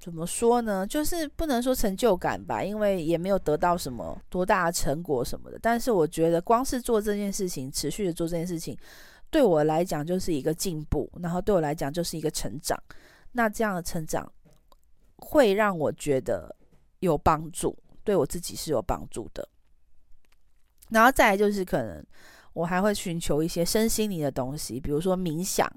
[0.00, 0.86] 怎么说呢？
[0.86, 5.58] 就是不能说成就感吧，因为也没有得到什么多大的成果什么的。
[5.62, 8.76] 但是我觉得，光是做这件事情，持续的做这件事情，
[9.30, 12.78] 对我来讲就是一个进步，然后对我来讲就是一个成长。
[13.32, 14.30] 那这样的成长
[15.16, 16.54] 会让我觉得
[16.98, 19.48] 有帮助，对我自己是有帮助的。
[20.94, 22.02] 然后再来就是，可能
[22.52, 25.70] 我还会寻求一些身心灵的东西，比如说冥想。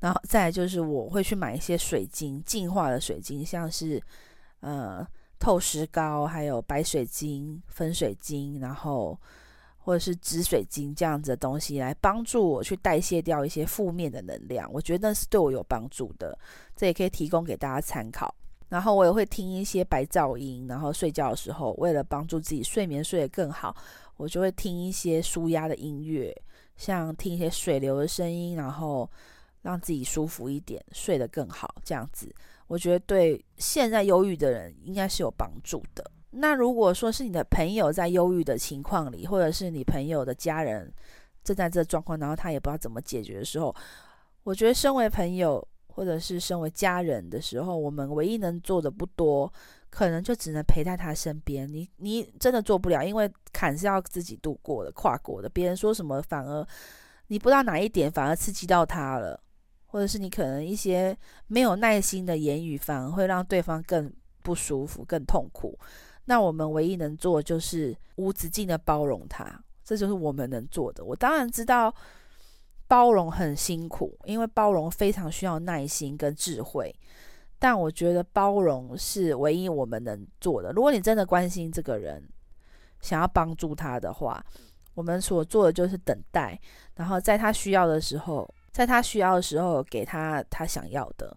[0.00, 3.98] 然后再来就是我会去买一些水晶，净化的水晶，像是
[4.60, 5.06] 呃
[5.38, 9.18] 透石膏，还有白水晶、粉水晶，然后
[9.78, 14.70] 或者是紫水晶这样子的东西，来帮助我去代谢掉一些负面的能量。
[14.70, 16.38] 我觉得那是对我有帮助的，
[16.76, 18.34] 这也可以提供给大家参考。
[18.68, 23.74] 然后我也会听一些白噪音，然后睡觉的时候，为了帮助自己睡眠睡得更好，
[24.16, 26.34] 我就会听一些舒压的音乐，
[26.76, 29.08] 像听一些水流的声音，然后。
[29.64, 32.30] 让自己舒服一点，睡得更好，这样子，
[32.66, 36.04] 我觉得对现在忧郁的人应该是有帮助的。
[36.32, 40.92] 那如果说是你的朋友在忧郁的情况里，或者是你朋友的家人
[41.42, 43.74] 正在这状况，然后他也不知道怎么解决的时候，
[44.42, 49.50] 我觉得身为朋友或者是身为家人的时候，我们唯一能做的不多，
[49.94, 51.72] 可能就只能陪在他身边。
[51.72, 55.48] 你你真的做不了，因为坎是要自己度过的、跨过的。
[55.48, 56.66] 别人说什么，反而
[57.28, 59.40] 你不知道哪一点，反而刺激到他了。
[59.86, 61.16] 或者是你可能一些
[61.46, 65.78] 没有耐心的言语，反而会让对方更不舒服、更痛苦。
[66.24, 69.46] 那我们唯一能做就是无止境的包容他，
[69.84, 71.04] 这就是我们能做的。
[71.04, 71.94] 我当然知道
[72.88, 76.92] 包容很辛苦，因为包容非常需要耐心跟智慧。
[77.64, 80.70] 但我觉得包容是唯一我们能做的。
[80.72, 82.22] 如果你真的关心这个人，
[83.00, 84.44] 想要帮助他的话，
[84.92, 86.60] 我们所做的就是等待，
[86.96, 91.34] 然后在他需要的时候，在他需要的时候给他他想要的。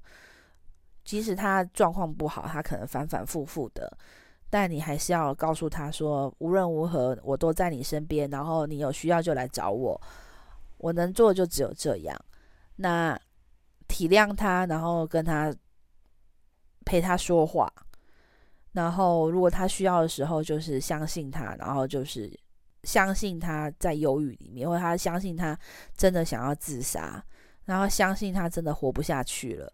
[1.06, 3.90] 即使他状况不好，他可能反反复复的，
[4.50, 10.02] 但你还是要告诉他说，无论如何，我都在你身边，然后你有需要就来找我。
[10.78, 12.20] 我能做的就只有这样。
[12.76, 13.18] 那
[13.88, 15.56] 体谅他，然后跟他
[16.88, 17.70] 陪他说话，
[18.72, 22.32] 然后如果他需要的时候，就是相信他，然后就是
[22.84, 25.60] 相信他在忧郁里面，或者他相信他
[25.98, 27.22] 真的想要自杀，
[27.66, 29.70] 然后相信他真的活不下去了。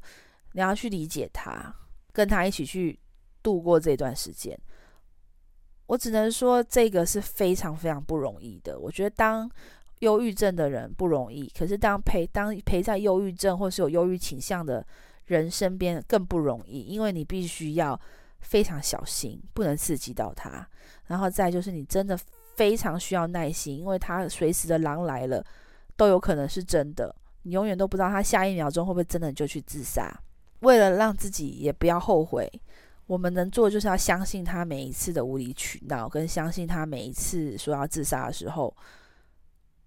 [0.53, 1.71] 你要去理解他，
[2.11, 2.99] 跟他一起去
[3.43, 4.57] 度过这段时间。
[5.85, 8.79] 我只能说，这个是非常非常不容易的。
[8.79, 9.49] 我觉得当
[9.99, 14.83] 忧郁症的人不容易，可是当陪当陪在忧郁症或是有忧郁倾向的
[15.25, 17.99] 人身边更不容易，因为你必须要
[18.41, 20.67] 非常小心，不能刺激到他。
[21.07, 22.17] 然后再就是你真的
[22.55, 25.43] 非常需要耐心，因为他随时的狼来了
[25.95, 27.13] 都有可能是真的，
[27.43, 30.13] 你永远都不知道他下一秒钟会不会真的就去自杀。
[30.59, 32.49] 为了让自己也不要后悔，
[33.05, 38.73] 我们能做就是要相信他每一次的无理取闹，跟相信他每一次说要自杀的时候，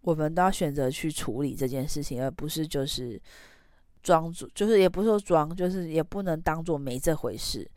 [0.02, 3.20] 我们都要选择去处理这件事情，而不是就是
[4.06, 7.68] 装作，就是也不是说装，就是也不能当做没这回事。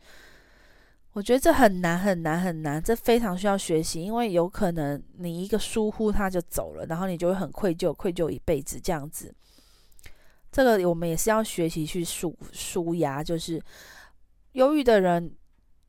[1.12, 9.34] 我觉得这很难很难很难，这非常需要学习，因为有可能你一个疏忽他就走了，然后你就会很愧疚，愧疚一辈子这样子。
[10.52, 13.60] 这个我们也是要学习去疏疏压，就是
[14.52, 15.34] 忧郁的人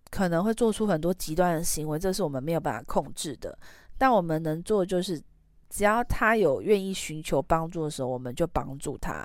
[0.09, 3.55] 可能会做出很多极端的行为，这是我们没有办法控制的。
[3.99, 5.21] 但我们能做的就是，
[5.69, 9.23] 只要他有愿意寻求帮助的时候，我们就帮助他。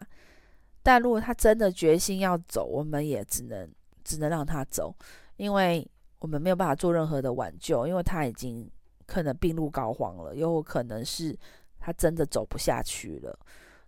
[0.86, 3.68] 但如果他真的决心要走，我们也只能
[4.04, 4.94] 只能让他走，
[5.36, 5.84] 因为
[6.20, 8.70] 我们没有办法做任何的挽救，因为他已经
[9.04, 11.36] 可能病入膏肓了，又有可能是
[11.80, 13.36] 他真的走不下去了。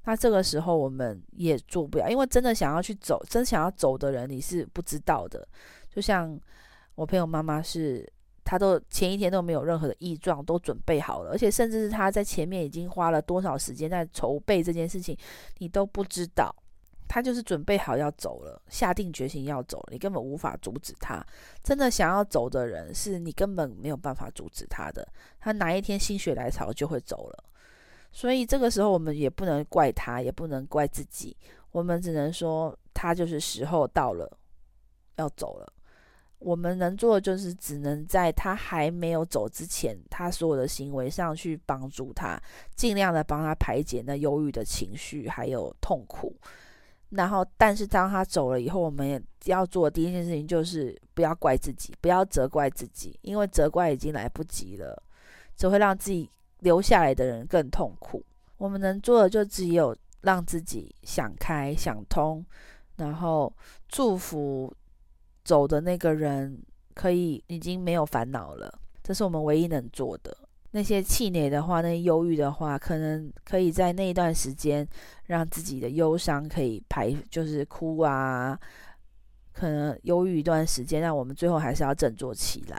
[0.06, 5.46] 那这个时候我们也做不了，因为真的想要去走，真想要走的人你是不知道的。
[5.88, 6.36] 就像
[6.96, 8.04] 我朋友妈妈是，
[8.42, 15.16] 她都前一天都没有任何的异状，都准备好了，而且甚至是她在前面已经花了多少时间在筹备这件事情，
[15.58, 16.52] 你都不知道。
[17.18, 21.20] 他就是准备好要走了，下定决心要走，你根本无法阻止他。
[21.64, 25.04] 真的想要走的人，是你根本没有办法阻止他的，
[25.40, 27.44] 他哪一天心血来潮就会走了。
[28.12, 31.36] 所以这个时候，我们也不能怪他，也不能怪自己，
[31.72, 34.38] 我们只能说他就是时候到了，
[35.16, 35.72] 要走了。
[36.38, 42.40] 我们能做的就是，只能在他还没有走之前，他所有的行为上去帮助他，
[42.76, 46.36] 尽量的帮他排解那忧郁的情绪还有痛苦。
[47.10, 55.02] 然后，但是当他走了以后，我们要做的第一件事情就是不要怪自己，不要责怪自己，因为责怪已经来不及了，
[55.56, 56.30] 只会让自己。
[56.60, 58.20] 留下来的人更痛苦。
[58.56, 62.44] 我们能做的就只有让自己想开、想通，
[62.96, 63.54] 然后
[63.86, 64.74] 祝福
[65.44, 66.60] 走的那个人
[66.94, 68.76] 可以已经没有烦恼了。
[69.04, 70.36] 这是我们唯一能做的。
[70.70, 74.86] 那些气馁的话，那些忧郁的话，可能可以在那一段时间
[75.26, 78.58] 让自己的忧伤可以排，就是哭啊，
[79.52, 82.78] 可能忧郁一段时间，但我们最后还是要振作起来。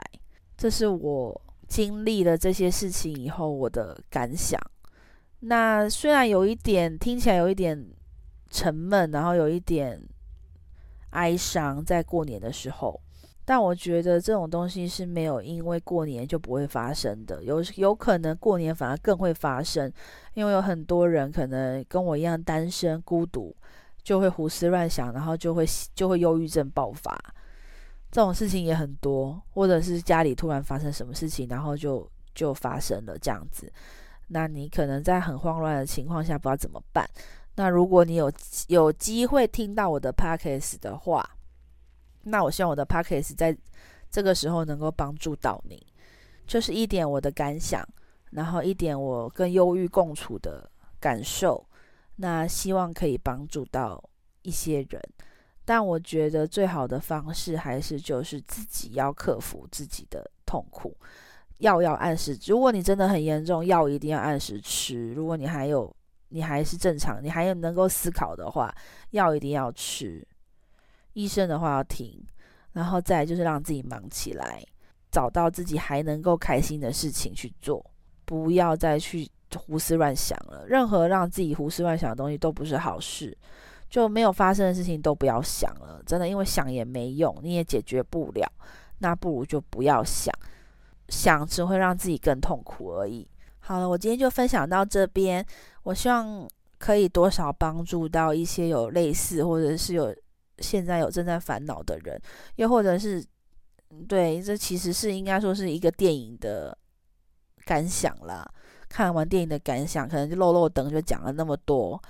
[0.56, 1.40] 这是我。
[1.70, 4.60] 经历了这些事情以后，我的感想。
[5.38, 7.86] 那虽然有一点听起来有一点
[8.50, 10.02] 沉闷，然后有一点
[11.10, 13.00] 哀伤，在过年的时候，
[13.50, 19.92] 但我觉得这种东西是没有因为过年就不会发生的，有有可能过年反而更会发生，
[20.34, 23.52] 因为有很多人可能跟我一样单身孤独，
[24.04, 27.12] 就会胡思乱想，然后就会就会忧郁症爆发。
[28.12, 33.68] 这种事情也很多，或者是家里突然发生什么事情，然后就就发生了这样子。
[34.28, 37.04] 那你可能在很慌乱的情况下，不知道怎么办。
[37.56, 38.32] 那如果你有
[38.68, 41.28] 有机会听到我的 podcast 的话，
[42.22, 43.56] 那我希望我的 podcast 在
[44.10, 45.86] 这个时候能够帮助到你，
[46.46, 47.86] 就是一点我的感想，
[48.32, 51.64] 然后一点我跟忧郁共处的感受。
[52.16, 54.02] 那希望可以帮助到
[54.42, 55.00] 一些人。
[55.64, 60.94] 但我觉得最好的方式还是就是自己要克服自己的痛苦，
[61.58, 62.36] 药要按时。
[62.46, 65.14] 如果你真的很严重，药一定要按时吃。
[65.14, 65.94] 如果你还有，
[66.28, 68.74] 你还是正常，你还有能够思考的话，
[69.10, 70.26] 药一定要吃。
[71.12, 72.24] 医生的话要听，
[72.72, 74.64] 然后再就是让自己忙起来，
[75.10, 77.84] 找到自己还能够开心的事情去做，
[78.24, 80.66] 不要再去胡思乱想了。
[80.66, 83.36] 任何让自己胡思乱想的东西都不是好事。
[83.88, 88.48] 就没有发生的事情都不要想了，真的，因为想也没用，你也解决不了，
[88.98, 90.32] 那不如就不要想，
[91.08, 93.26] 想只会让自己更痛苦而已。
[93.58, 95.44] 好了，我今天就分享到这边，
[95.82, 96.48] 我希望
[96.78, 100.14] 可以多少帮助到一些有类似或者是有
[100.60, 102.20] 现在有正在烦恼的人，
[102.56, 103.24] 又或者是
[104.06, 106.76] 对，这其实是应该说是一个电影的
[107.64, 108.48] 感想啦。
[108.88, 112.00] 看完电影的感想，可能就漏漏等就讲了那么多。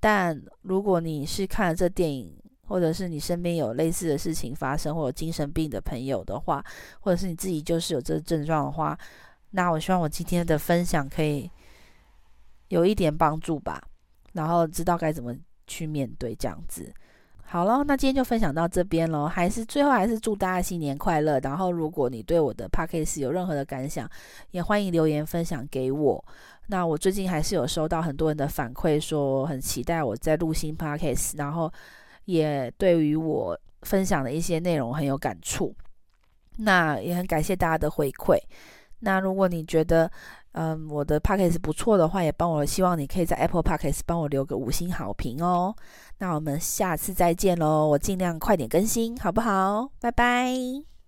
[0.00, 2.34] 但如果你是看了这电影，
[2.66, 6.62] 或者是你身边有类似的事情发生，或者精神病的朋友的话，
[7.00, 8.98] 或者是你自己就是有这症状的话，
[9.52, 11.50] 那我希望我今天的分享可以
[12.68, 13.82] 有一点帮助吧，
[14.34, 15.34] 然后知道该怎么
[15.66, 16.92] 去面对这样子。
[17.50, 19.26] 好了，那今天就分享到这边喽。
[19.26, 21.40] 还是最后还是祝大家新年快乐。
[21.40, 24.06] 然后如果你对我的 Podcast 有任何的感想，
[24.50, 26.22] 也欢迎留言分享给我。
[26.66, 31.72] 那我最近还是有收到很多人的反馈，说很期待我在录新 Podcast，然后
[32.26, 35.74] 也对于我分享的一些内容很有感触。
[36.58, 38.36] 那也很感谢大家的回馈。
[39.00, 40.10] 那如果你觉得，
[40.52, 45.74] 嗯，我的 Podcast 不错的话，也帮我，希望你可以在 Apple Podcast 帮我留个五星好评哦。
[46.18, 49.90] 那我们下次再见喽，我尽量快点更新，好不好？
[50.00, 50.88] 拜拜。